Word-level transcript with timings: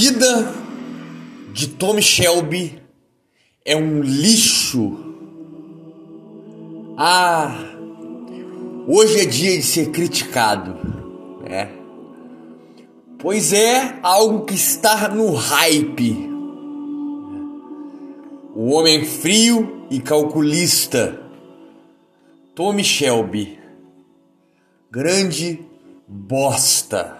vida 0.00 0.54
de 1.52 1.68
Tommy 1.68 2.00
Shelby 2.00 2.80
é 3.66 3.76
um 3.76 4.00
lixo. 4.00 4.96
Ah, 6.96 7.54
hoje 8.88 9.20
é 9.20 9.24
dia 9.26 9.58
de 9.58 9.62
ser 9.62 9.90
criticado, 9.90 10.74
né? 11.46 11.70
Pois 13.18 13.52
é 13.52 13.98
algo 14.02 14.46
que 14.46 14.54
está 14.54 15.06
no 15.10 15.34
hype. 15.34 16.30
O 18.54 18.70
homem 18.70 19.04
frio 19.04 19.86
e 19.90 20.00
calculista, 20.00 21.20
Tommy 22.54 22.82
Shelby, 22.82 23.58
grande 24.90 25.60
bosta. 26.08 27.19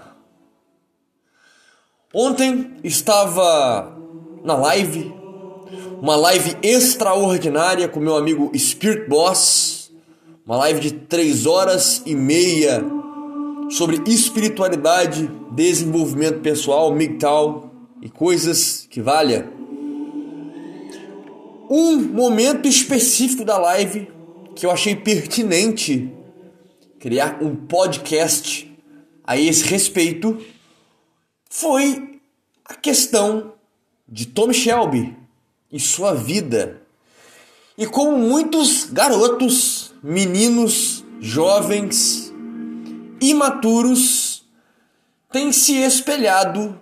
Ontem 2.12 2.72
estava 2.82 3.96
na 4.42 4.56
live, 4.56 5.14
uma 6.02 6.16
live 6.16 6.56
extraordinária 6.60 7.86
com 7.86 8.00
meu 8.00 8.16
amigo 8.16 8.50
Spirit 8.58 9.08
Boss, 9.08 9.92
uma 10.44 10.56
live 10.56 10.80
de 10.80 10.90
três 10.90 11.46
horas 11.46 12.02
e 12.04 12.16
meia 12.16 12.84
sobre 13.70 14.02
espiritualidade, 14.10 15.30
desenvolvimento 15.52 16.40
pessoal, 16.40 16.92
MGTOW 16.92 17.70
e 18.02 18.08
coisas 18.08 18.88
que 18.90 19.00
valha. 19.00 19.48
Um 21.70 21.96
momento 21.96 22.66
específico 22.66 23.44
da 23.44 23.56
live 23.56 24.10
que 24.56 24.66
eu 24.66 24.72
achei 24.72 24.96
pertinente 24.96 26.12
criar 26.98 27.38
um 27.40 27.54
podcast 27.54 28.68
a 29.22 29.38
esse 29.38 29.64
respeito 29.68 30.36
foi 31.52 32.20
a 32.64 32.74
questão 32.74 33.54
de 34.08 34.26
Tom 34.26 34.52
Shelby 34.52 35.16
e 35.70 35.80
sua 35.80 36.14
vida. 36.14 36.80
E 37.76 37.86
como 37.86 38.16
muitos 38.16 38.84
garotos, 38.84 39.92
meninos, 40.02 41.04
jovens, 41.18 42.32
imaturos 43.20 44.46
têm 45.32 45.50
se 45.52 45.74
espelhado 45.74 46.80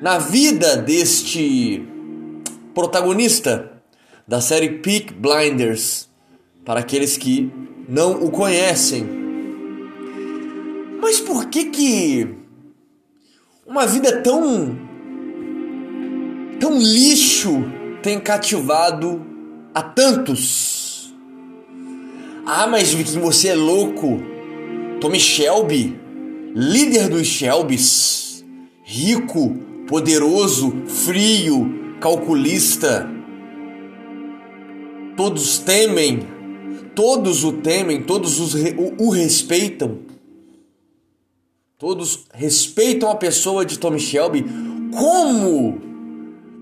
na 0.00 0.18
vida 0.18 0.76
deste 0.76 1.84
protagonista 2.74 3.82
da 4.26 4.40
série 4.40 4.78
Peak 4.78 5.12
Blinders, 5.12 6.08
para 6.64 6.80
aqueles 6.80 7.16
que 7.16 7.50
não 7.88 8.24
o 8.24 8.30
conhecem. 8.30 9.04
Mas 11.00 11.20
por 11.20 11.46
que 11.46 11.64
que 11.66 12.41
uma 13.72 13.86
vida 13.86 14.20
tão 14.20 14.76
tão 16.60 16.78
lixo 16.78 17.64
tem 18.02 18.20
cativado 18.20 19.24
a 19.74 19.82
tantos. 19.82 21.14
Ah, 22.44 22.66
mas 22.66 22.92
Vicky, 22.92 23.18
você 23.18 23.48
é 23.48 23.54
louco. 23.54 24.20
Tommy 25.00 25.18
Shelby, 25.18 25.98
líder 26.54 27.08
dos 27.08 27.26
Shelbys, 27.26 28.44
rico, 28.84 29.56
poderoso, 29.88 30.70
frio, 30.86 31.96
calculista. 31.98 33.08
Todos 35.16 35.56
temem, 35.56 36.28
todos 36.94 37.42
o 37.42 37.52
temem, 37.52 38.02
todos 38.02 38.38
os, 38.38 38.54
o, 38.54 39.06
o 39.06 39.08
respeitam. 39.08 40.11
Todos 41.82 42.26
respeitam 42.32 43.10
a 43.10 43.16
pessoa 43.16 43.66
de 43.66 43.76
Tommy 43.76 43.98
Shelby. 43.98 44.44
Como 44.96 45.82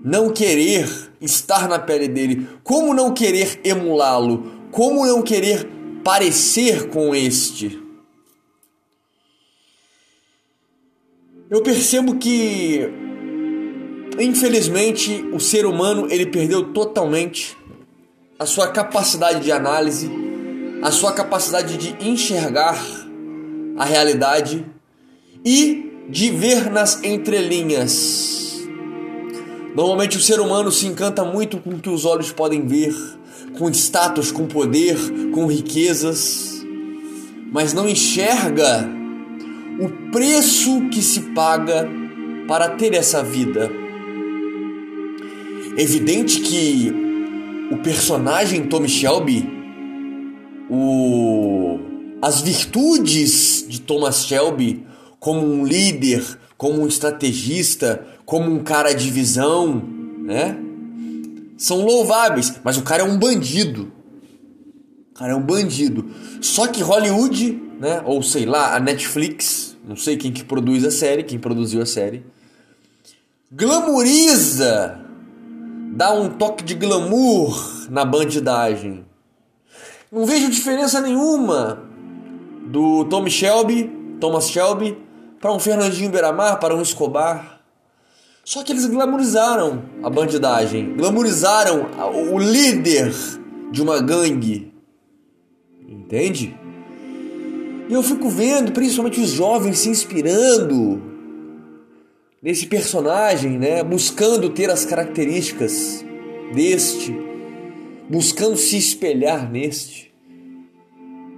não 0.03 0.31
querer 0.31 0.89
estar 1.21 1.69
na 1.69 1.77
pele 1.77 2.07
dele? 2.07 2.49
Como 2.63 2.91
não 2.91 3.13
querer 3.13 3.61
emulá-lo? 3.63 4.51
Como 4.71 5.05
não 5.05 5.21
querer 5.21 5.69
parecer 6.03 6.89
com 6.89 7.13
este? 7.13 7.79
Eu 11.51 11.61
percebo 11.61 12.15
que 12.17 12.89
infelizmente 14.19 15.23
o 15.31 15.39
ser 15.39 15.67
humano 15.67 16.07
ele 16.09 16.25
perdeu 16.25 16.73
totalmente 16.73 17.55
a 18.39 18.47
sua 18.47 18.69
capacidade 18.69 19.41
de 19.41 19.51
análise, 19.51 20.09
a 20.81 20.89
sua 20.89 21.11
capacidade 21.11 21.77
de 21.77 22.09
enxergar 22.09 22.83
a 23.77 23.85
realidade 23.85 24.65
e 25.45 25.91
de 26.09 26.29
ver 26.29 26.69
nas 26.71 27.03
entrelinhas. 27.03 28.67
Normalmente 29.75 30.17
o 30.17 30.21
ser 30.21 30.39
humano 30.39 30.71
se 30.71 30.85
encanta 30.85 31.23
muito 31.23 31.57
com 31.57 31.71
o 31.71 31.79
que 31.79 31.89
os 31.89 32.05
olhos 32.05 32.31
podem 32.31 32.67
ver, 32.67 32.93
com 33.57 33.69
status, 33.69 34.31
com 34.31 34.45
poder, 34.45 34.97
com 35.31 35.45
riquezas, 35.45 36.65
mas 37.51 37.73
não 37.73 37.87
enxerga 37.87 38.89
o 39.79 40.11
preço 40.11 40.89
que 40.89 41.01
se 41.01 41.21
paga 41.33 41.87
para 42.47 42.69
ter 42.69 42.93
essa 42.93 43.23
vida. 43.23 43.71
Evidente 45.77 46.41
que 46.41 46.93
o 47.71 47.77
personagem 47.77 48.67
Tommy 48.67 48.89
Shelby, 48.89 49.49
o, 50.69 51.79
as 52.21 52.41
virtudes 52.41 53.65
de 53.67 53.79
Thomas 53.79 54.25
Shelby, 54.25 54.85
como 55.21 55.45
um 55.45 55.63
líder, 55.63 56.25
como 56.57 56.81
um 56.81 56.87
estrategista, 56.87 58.03
como 58.25 58.51
um 58.51 58.63
cara 58.63 58.91
de 58.91 59.11
visão, 59.11 59.79
né? 60.17 60.57
São 61.55 61.85
louváveis, 61.85 62.59
mas 62.63 62.75
o 62.75 62.81
cara 62.81 63.03
é 63.03 63.05
um 63.05 63.19
bandido. 63.19 63.91
O 65.11 65.13
cara 65.13 65.33
é 65.33 65.35
um 65.35 65.43
bandido. 65.43 66.09
Só 66.41 66.65
que 66.65 66.81
Hollywood, 66.81 67.61
né, 67.79 68.01
ou 68.03 68.23
sei 68.23 68.47
lá, 68.47 68.75
a 68.75 68.79
Netflix, 68.79 69.77
não 69.87 69.95
sei 69.95 70.17
quem 70.17 70.31
que 70.31 70.43
produz 70.43 70.83
a 70.83 70.89
série, 70.89 71.21
quem 71.21 71.37
produziu 71.37 71.83
a 71.83 71.85
série, 71.85 72.25
glamoriza, 73.51 74.99
dá 75.93 76.11
um 76.11 76.29
toque 76.29 76.63
de 76.63 76.73
glamour 76.73 77.87
na 77.91 78.03
bandidagem. 78.03 79.05
Não 80.11 80.25
vejo 80.25 80.49
diferença 80.49 80.99
nenhuma 80.99 81.83
do 82.65 83.05
Tom 83.05 83.29
Shelby, 83.29 84.01
Thomas 84.19 84.49
Shelby, 84.49 84.97
para 85.41 85.51
um 85.51 85.59
Fernandinho 85.59 86.11
Beiramar, 86.11 86.59
para 86.59 86.75
um 86.75 86.81
Escobar. 86.81 87.61
Só 88.45 88.63
que 88.63 88.71
eles 88.71 88.85
glamorizaram 88.85 89.83
a 90.03 90.09
bandidagem, 90.09 90.95
glamorizaram 90.95 91.87
o 92.31 92.37
líder 92.37 93.11
de 93.71 93.81
uma 93.81 93.99
gangue. 94.01 94.71
Entende? 95.87 96.55
E 97.89 97.93
eu 97.93 98.03
fico 98.03 98.29
vendo, 98.29 98.71
principalmente 98.71 99.19
os 99.19 99.31
jovens 99.31 99.79
se 99.79 99.89
inspirando 99.89 101.01
nesse 102.41 102.65
personagem, 102.67 103.57
né? 103.59 103.83
Buscando 103.83 104.49
ter 104.49 104.69
as 104.69 104.85
características 104.85 106.03
deste, 106.53 107.15
buscando 108.09 108.57
se 108.57 108.77
espelhar 108.77 109.49
neste. 109.51 110.11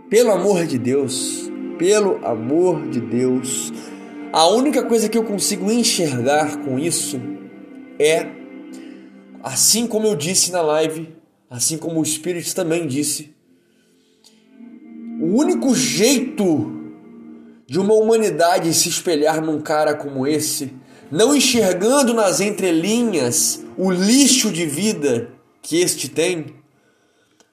Pelo 0.10 0.32
amor 0.32 0.66
de 0.66 0.78
Deus, 0.78 1.52
pelo 1.78 2.24
amor 2.26 2.88
de 2.88 3.02
Deus, 3.02 3.74
a 4.34 4.48
única 4.48 4.82
coisa 4.82 5.08
que 5.08 5.16
eu 5.16 5.24
consigo 5.24 5.72
enxergar 5.72 6.58
com 6.58 6.80
isso 6.80 7.22
é, 8.00 8.26
assim 9.44 9.86
como 9.86 10.08
eu 10.08 10.16
disse 10.16 10.52
na 10.52 10.60
live, 10.60 11.16
assim 11.48 11.78
como 11.78 12.02
o 12.02 12.06
Spirit 12.06 12.56
também 12.56 12.88
disse, 12.88 13.32
o 15.22 15.38
único 15.38 15.76
jeito 15.76 16.82
de 17.68 17.80
uma 17.80 17.94
humanidade 17.94 18.74
se 18.74 18.90
espelhar 18.90 19.40
num 19.40 19.62
cara 19.62 19.94
como 19.94 20.26
esse, 20.26 20.74
não 21.12 21.36
enxergando 21.36 22.12
nas 22.12 22.42
entrelinhas 22.42 23.64
o 23.78 23.92
lixo 23.92 24.52
de 24.52 24.66
vida 24.66 25.30
que 25.62 25.80
este 25.80 26.10
tem, 26.10 26.56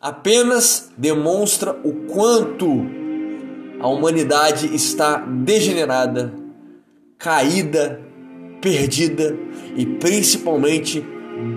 apenas 0.01 0.91
demonstra 0.97 1.79
o 1.85 2.07
quanto 2.07 2.87
a 3.79 3.87
humanidade 3.87 4.75
está 4.75 5.19
degenerada, 5.19 6.40
caída, 7.21 8.01
perdida 8.63 9.37
e 9.77 9.85
principalmente 9.85 11.05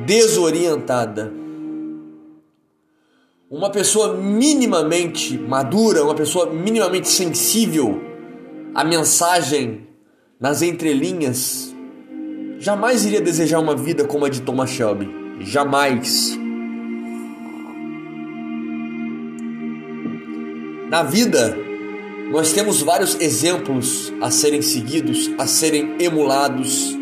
desorientada. 0.06 1.34
Uma 3.50 3.72
pessoa 3.72 4.14
minimamente 4.16 5.38
madura, 5.38 6.04
uma 6.04 6.16
pessoa 6.16 6.52
minimamente 6.52 7.08
sensível 7.08 8.02
à 8.76 8.84
mensagem 8.84 9.88
nas 10.40 10.62
entrelinhas, 10.62 11.74
jamais 12.60 13.06
iria 13.06 13.22
desejar 13.22 13.60
uma 13.60 13.76
vida 13.76 14.04
como 14.04 14.26
a 14.26 14.30
de 14.30 14.42
Thomas 14.42 14.70
Shelby. 14.70 15.10
Jamais. 15.40 16.38
Na 20.90 21.04
vida, 21.04 21.58
nós 22.34 22.52
temos 22.52 22.82
vários 22.82 23.14
exemplos 23.22 24.12
a 24.20 24.32
serem 24.32 24.64
seguidos, 24.64 25.30
a 25.38 25.46
serem 25.46 26.02
emulados, 26.02 26.98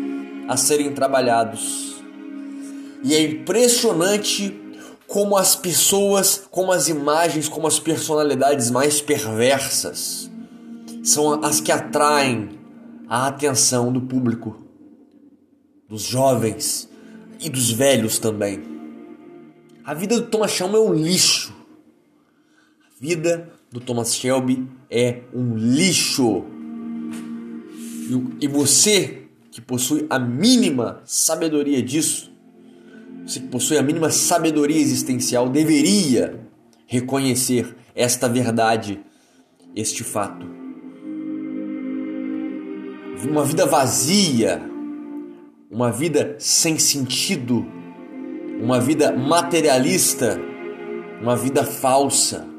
a 0.46 0.58
serem 0.58 0.92
trabalhados. 0.92 1.96
E 3.02 3.14
é 3.14 3.22
impressionante 3.22 4.54
como 5.06 5.34
as 5.34 5.56
pessoas, 5.56 6.46
como 6.50 6.70
as 6.70 6.88
imagens, 6.88 7.48
como 7.48 7.66
as 7.66 7.80
personalidades 7.80 8.70
mais 8.70 9.00
perversas 9.00 10.30
são 11.02 11.42
as 11.42 11.62
que 11.62 11.72
atraem 11.72 12.50
a 13.08 13.26
atenção 13.26 13.90
do 13.90 14.02
público, 14.02 14.58
dos 15.88 16.02
jovens 16.02 16.90
e 17.40 17.48
dos 17.48 17.70
velhos 17.70 18.18
também. 18.18 18.62
A 19.82 19.94
vida 19.94 20.20
do 20.20 20.46
Shelby 20.46 20.76
é 20.76 20.78
um 20.78 20.92
lixo. 20.92 21.56
A 22.86 23.00
vida 23.00 23.61
do 23.72 23.80
Thomas 23.80 24.14
Shelby 24.14 24.68
é 24.90 25.22
um 25.34 25.56
lixo. 25.56 26.44
E 28.38 28.46
você 28.46 29.22
que 29.50 29.60
possui 29.60 30.06
a 30.10 30.18
mínima 30.18 31.00
sabedoria 31.04 31.82
disso, 31.82 32.30
você 33.26 33.40
que 33.40 33.46
possui 33.46 33.78
a 33.78 33.82
mínima 33.82 34.10
sabedoria 34.10 34.78
existencial, 34.78 35.48
deveria 35.48 36.40
reconhecer 36.86 37.74
esta 37.94 38.28
verdade, 38.28 39.00
este 39.74 40.04
fato. 40.04 40.46
Uma 43.26 43.44
vida 43.44 43.64
vazia, 43.64 44.60
uma 45.70 45.90
vida 45.90 46.36
sem 46.38 46.78
sentido, 46.78 47.64
uma 48.60 48.80
vida 48.80 49.12
materialista, 49.12 50.38
uma 51.22 51.36
vida 51.36 51.64
falsa, 51.64 52.51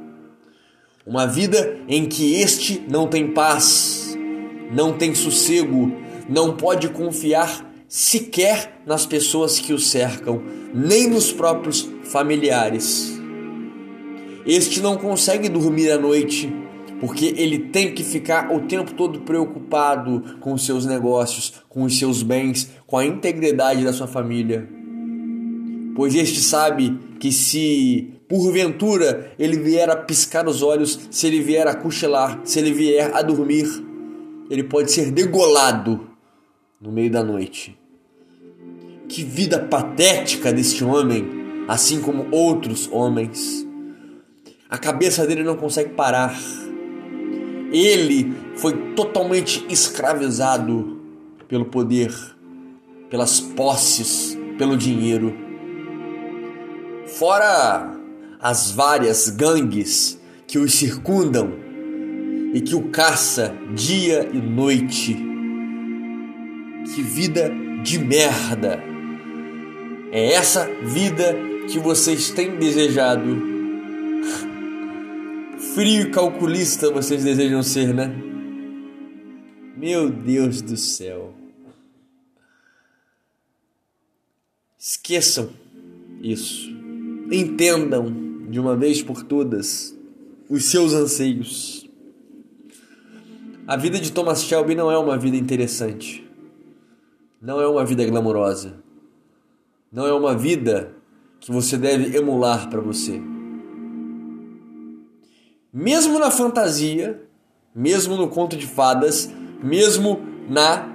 uma 1.06 1.26
vida 1.26 1.80
em 1.88 2.06
que 2.06 2.36
este 2.36 2.84
não 2.90 3.08
tem 3.08 3.28
paz, 3.32 4.18
não 4.72 4.94
tem 4.94 5.14
sossego, 5.14 5.92
não 6.30 6.56
pode 6.56 6.90
confiar 6.90 7.72
sequer 7.88 8.82
nas 8.86 9.06
pessoas 9.06 9.60
que 9.60 9.74
o 9.74 9.80
cercam, 9.80 10.42
nem 10.74 11.10
nos 11.10 11.32
próprios 11.32 11.90
familiares. 12.06 13.20
Este 14.46 14.82
não 14.82 14.98
consegue 14.98 15.48
dormir 15.50 15.92
à 15.92 15.98
noite 15.98 16.54
porque 17.00 17.34
ele 17.38 17.60
tem 17.60 17.94
que 17.94 18.04
ficar 18.04 18.54
o 18.54 18.62
tempo 18.62 18.94
todo 18.94 19.22
preocupado 19.22 20.38
com 20.40 20.54
os 20.54 20.66
seus 20.66 20.86
negócios, 20.86 21.54
com 21.68 21.84
os 21.84 21.98
seus 21.98 22.24
bens, 22.24 22.70
com 22.88 22.98
a 22.98 23.06
integridade 23.06 23.84
da 23.84 23.92
sua 23.92 24.08
família 24.08 24.84
pois 25.96 26.16
este 26.16 26.42
sabe 26.42 26.98
que 27.20 27.32
se 27.32 28.14
porventura 28.34 29.32
ele 29.38 29.58
vier 29.58 29.88
a 29.92 29.96
piscar 29.96 30.48
os 30.48 30.64
olhos, 30.64 31.08
se 31.12 31.28
ele 31.28 31.40
vier 31.40 31.68
a 31.68 31.76
cochilar, 31.76 32.42
se 32.44 32.58
ele 32.58 32.74
vier 32.74 33.14
a 33.14 33.22
dormir, 33.22 33.68
ele 34.50 34.64
pode 34.64 34.92
ser 34.92 35.12
degolado 35.12 36.10
no 36.82 36.92
meio 36.92 37.12
da 37.12 37.24
noite. 37.24 37.78
Que 39.08 39.24
vida 39.24 39.60
patética 39.60 40.52
deste 40.52 40.84
homem, 40.84 41.28
assim 41.68 42.02
como 42.02 42.28
outros 42.32 42.90
homens. 42.92 43.68
A 44.68 44.80
cabeça 44.80 45.28
dele 45.28 45.44
não 45.44 45.56
consegue 45.56 45.92
parar. 45.92 46.36
Ele 47.72 48.34
foi 48.56 48.74
totalmente 48.96 49.64
escravizado 49.70 51.00
pelo 51.48 51.66
poder, 51.66 52.12
pelas 53.12 53.40
posses, 53.40 54.36
pelo 54.58 54.76
dinheiro 54.76 55.44
fora 57.06 58.03
as 58.44 58.72
várias 58.72 59.30
gangues 59.30 60.20
que 60.46 60.60
os 60.60 60.74
circundam 60.74 61.54
e 62.54 62.60
que 62.60 62.76
o 62.76 62.90
caça 62.90 63.56
dia 63.74 64.30
e 64.34 64.38
noite. 64.38 65.16
Que 66.94 67.02
vida 67.02 67.50
de 67.82 67.98
merda! 67.98 68.84
É 70.12 70.34
essa 70.34 70.70
vida 70.84 71.34
que 71.72 71.80
vocês 71.80 72.32
têm 72.32 72.58
desejado. 72.58 73.24
Frio 75.74 76.02
e 76.02 76.12
calculista 76.12 76.92
vocês 76.92 77.24
desejam 77.24 77.64
ser, 77.64 77.94
né? 77.94 78.14
Meu 79.78 80.10
Deus 80.10 80.62
do 80.62 80.76
céu. 80.76 81.34
Esqueçam 84.78 85.50
isso 86.22 86.74
entendam 87.32 88.33
de 88.54 88.60
uma 88.60 88.76
vez 88.76 89.02
por 89.02 89.24
todas 89.24 89.98
os 90.48 90.66
seus 90.66 90.94
anseios. 90.94 91.90
A 93.66 93.76
vida 93.76 94.00
de 94.00 94.12
Thomas 94.12 94.44
Shelby 94.44 94.76
não 94.76 94.92
é 94.92 94.98
uma 94.98 95.18
vida 95.18 95.36
interessante. 95.36 96.24
Não 97.42 97.60
é 97.60 97.68
uma 97.68 97.84
vida 97.84 98.06
glamourosa. 98.06 98.76
Não 99.92 100.06
é 100.06 100.14
uma 100.14 100.38
vida 100.38 100.94
que 101.40 101.52
você 101.52 101.78
deve 101.78 102.16
emular 102.16 102.70
para 102.70 102.80
você. 102.80 103.20
Mesmo 105.74 106.20
na 106.20 106.30
fantasia, 106.30 107.24
mesmo 107.74 108.16
no 108.16 108.28
conto 108.28 108.56
de 108.56 108.68
fadas, 108.68 109.32
mesmo 109.64 110.22
na 110.48 110.94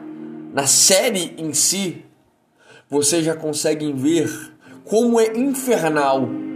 na 0.55 0.67
série 0.69 1.35
em 1.37 1.53
si, 1.53 2.05
você 2.89 3.21
já 3.21 3.35
consegue 3.35 3.93
ver 3.93 4.55
como 4.85 5.19
é 5.19 5.37
infernal 5.37 6.48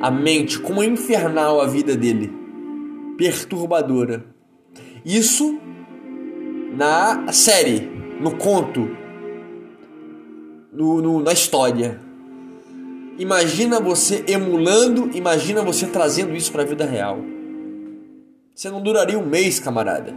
a 0.00 0.10
mente, 0.10 0.58
como 0.58 0.82
é 0.82 0.86
infernal 0.86 1.60
a 1.60 1.66
vida 1.66 1.96
dele. 1.96 2.32
Perturbadora. 3.16 4.24
Isso 5.04 5.58
na 6.76 7.32
série, 7.32 7.88
no 8.20 8.36
conto, 8.36 8.88
no, 10.72 11.00
no, 11.00 11.20
na 11.20 11.32
história. 11.32 12.00
Imagina 13.18 13.80
você 13.80 14.24
emulando, 14.26 15.10
imagina 15.16 15.62
você 15.62 15.86
trazendo 15.86 16.34
isso 16.34 16.52
para 16.52 16.62
a 16.62 16.66
vida 16.66 16.84
real. 16.84 17.18
Você 18.54 18.68
não 18.68 18.82
duraria 18.82 19.18
um 19.18 19.26
mês, 19.26 19.58
camarada. 19.58 20.14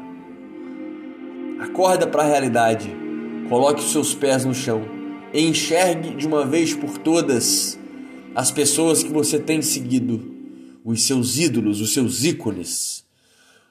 Acorda 1.59 2.07
para 2.07 2.23
a 2.23 2.27
realidade. 2.27 2.93
Coloque 3.47 3.79
os 3.79 3.91
seus 3.91 4.13
pés 4.13 4.43
no 4.43 4.53
chão 4.53 4.99
enxergue 5.33 6.15
de 6.15 6.27
uma 6.27 6.45
vez 6.45 6.73
por 6.73 6.97
todas 6.97 7.79
as 8.35 8.51
pessoas 8.51 9.01
que 9.03 9.11
você 9.11 9.39
tem 9.39 9.61
seguido, 9.61 10.35
os 10.83 11.03
seus 11.03 11.37
ídolos, 11.37 11.79
os 11.81 11.93
seus 11.93 12.23
ícones, 12.23 13.05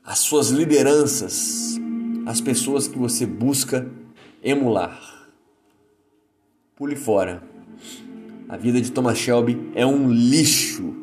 as 0.05 0.19
suas 0.21 0.51
lideranças, 0.51 1.81
as 2.27 2.41
pessoas 2.41 2.87
que 2.89 2.99
você 2.99 3.27
busca 3.27 3.91
emular. 4.43 5.29
Pule 6.77 6.97
fora. 6.97 7.43
A 8.49 8.57
vida 8.57 8.81
de 8.81 8.91
Thomas 8.91 9.19
Shelby 9.19 9.71
é 9.75 9.85
um 9.85 10.11
lixo, 10.11 10.97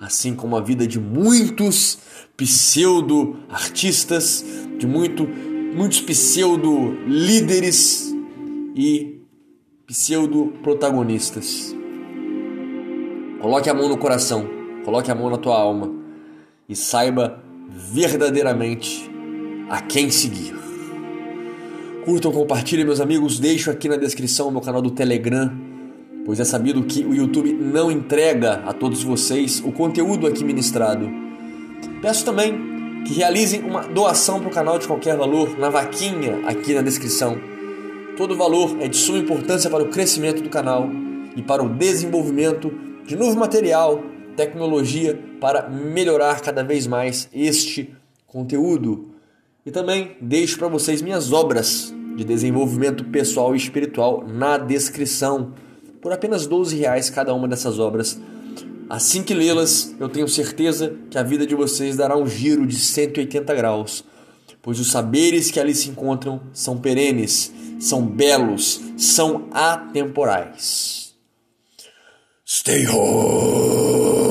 assim 0.00 0.34
como 0.34 0.56
a 0.56 0.60
vida 0.60 0.86
de 0.86 0.98
muitos 0.98 1.98
pseudo-artistas, 2.36 4.42
de 4.78 4.86
muito, 4.86 5.28
muitos 5.74 6.00
pseudo-líderes 6.00 8.14
e 8.74 9.20
pseudo-protagonistas. 9.86 11.77
Coloque 13.40 13.70
a 13.70 13.74
mão 13.74 13.88
no 13.88 13.96
coração, 13.96 14.48
coloque 14.84 15.10
a 15.10 15.14
mão 15.14 15.30
na 15.30 15.36
tua 15.36 15.58
alma 15.58 15.92
e 16.68 16.74
saiba 16.74 17.42
verdadeiramente 17.68 19.10
a 19.70 19.80
quem 19.80 20.10
seguir. 20.10 20.54
Curtam, 22.04 22.32
compartilhem, 22.32 22.84
meus 22.84 23.00
amigos. 23.00 23.38
Deixo 23.38 23.70
aqui 23.70 23.88
na 23.88 23.96
descrição 23.96 24.48
o 24.48 24.50
meu 24.50 24.60
canal 24.60 24.80
do 24.80 24.90
Telegram, 24.90 25.52
pois 26.24 26.40
é 26.40 26.44
sabido 26.44 26.82
que 26.84 27.04
o 27.04 27.14
YouTube 27.14 27.52
não 27.52 27.90
entrega 27.90 28.62
a 28.66 28.72
todos 28.72 29.02
vocês 29.02 29.62
o 29.64 29.72
conteúdo 29.72 30.26
aqui 30.26 30.44
ministrado. 30.44 31.08
Peço 32.00 32.24
também 32.24 33.04
que 33.06 33.14
realizem 33.14 33.62
uma 33.62 33.82
doação 33.82 34.40
para 34.40 34.48
o 34.48 34.52
canal 34.52 34.78
de 34.78 34.86
qualquer 34.86 35.16
valor 35.16 35.58
na 35.58 35.70
vaquinha 35.70 36.40
aqui 36.46 36.74
na 36.74 36.82
descrição 36.82 37.38
Todo 38.18 38.36
valor 38.36 38.78
é 38.80 38.88
de 38.88 38.96
suma 38.96 39.16
importância 39.16 39.70
para 39.70 39.84
o 39.84 39.90
crescimento 39.90 40.42
do 40.42 40.48
canal 40.48 40.90
e 41.36 41.40
para 41.40 41.62
o 41.62 41.68
desenvolvimento 41.68 42.68
de 43.08 43.16
novo 43.16 43.38
material, 43.38 44.02
tecnologia 44.36 45.18
para 45.40 45.66
melhorar 45.66 46.42
cada 46.42 46.62
vez 46.62 46.86
mais 46.86 47.26
este 47.32 47.96
conteúdo. 48.26 49.12
E 49.64 49.70
também 49.70 50.14
deixo 50.20 50.58
para 50.58 50.68
vocês 50.68 51.00
minhas 51.00 51.32
obras 51.32 51.90
de 52.14 52.22
desenvolvimento 52.22 53.04
pessoal 53.04 53.54
e 53.54 53.56
espiritual 53.56 54.22
na 54.28 54.58
descrição, 54.58 55.54
por 56.02 56.12
apenas 56.12 56.46
12 56.46 56.76
reais 56.76 57.08
cada 57.08 57.32
uma 57.32 57.48
dessas 57.48 57.78
obras. 57.78 58.20
Assim 58.90 59.22
que 59.22 59.32
lê-las, 59.32 59.96
eu 59.98 60.10
tenho 60.10 60.28
certeza 60.28 60.94
que 61.08 61.16
a 61.16 61.22
vida 61.22 61.46
de 61.46 61.54
vocês 61.54 61.96
dará 61.96 62.14
um 62.14 62.26
giro 62.26 62.66
de 62.66 62.76
180 62.76 63.54
graus, 63.54 64.04
pois 64.60 64.78
os 64.78 64.90
saberes 64.90 65.50
que 65.50 65.58
ali 65.58 65.74
se 65.74 65.88
encontram 65.88 66.42
são 66.52 66.76
perenes 66.76 67.54
são 67.78 68.02
belos, 68.02 68.80
são 68.96 69.46
atemporais. 69.52 71.07
Stay 72.50 72.84
home! 72.84 74.27